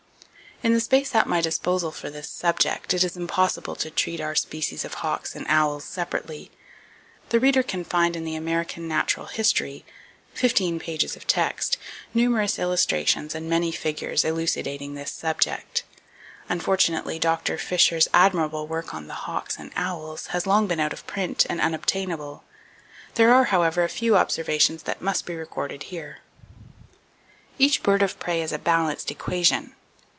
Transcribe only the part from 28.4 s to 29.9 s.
is a balanced equation.